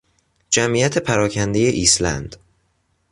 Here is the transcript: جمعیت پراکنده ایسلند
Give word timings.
جمعیت 0.51 0.97
پراکنده 0.97 1.59
ایسلند 1.59 2.35